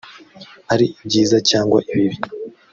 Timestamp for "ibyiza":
1.01-1.37